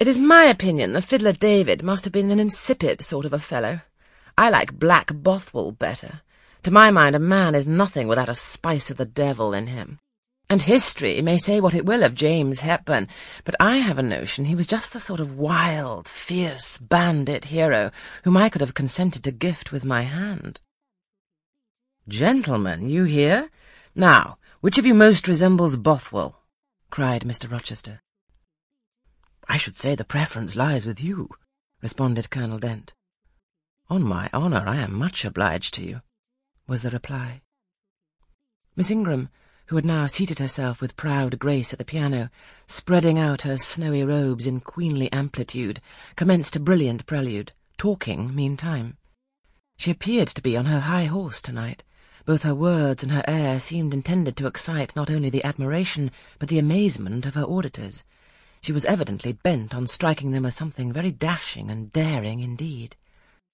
[0.00, 3.38] It is my opinion the fiddler David must have been an insipid sort of a
[3.40, 3.80] fellow.
[4.36, 6.20] I like Black Bothwell better.
[6.62, 9.98] To my mind, a man is nothing without a spice of the devil in him.
[10.48, 13.08] And history may say what it will of James Hepburn,
[13.44, 17.90] but I have a notion he was just the sort of wild, fierce, bandit hero
[18.22, 20.60] whom I could have consented to gift with my hand.
[22.06, 23.50] Gentlemen, you hear?
[23.96, 26.40] Now, which of you most resembles Bothwell?
[26.88, 27.50] cried Mr.
[27.50, 28.00] Rochester.
[29.48, 31.28] I should say the preference lies with you,
[31.80, 32.92] responded Colonel Dent.
[33.88, 36.02] On my honour, I am much obliged to you,
[36.66, 37.40] was the reply.
[38.76, 39.30] Miss Ingram,
[39.66, 42.30] who had now seated herself with proud grace at the piano,
[42.66, 45.80] spreading out her snowy robes in queenly amplitude,
[46.14, 48.98] commenced a brilliant prelude, talking meantime.
[49.78, 51.84] She appeared to be on her high horse tonight.
[52.26, 56.50] Both her words and her air seemed intended to excite not only the admiration, but
[56.50, 58.04] the amazement of her auditors.
[58.60, 62.96] She was evidently bent on striking them as something very dashing and daring indeed.